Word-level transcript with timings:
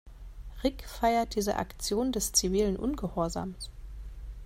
Rick 0.63 0.83
feiert 0.89 1.35
diese 1.35 1.57
Aktion 1.57 2.11
des 2.11 2.31
zivilen 2.31 2.75
Ungehorsams. 2.75 3.69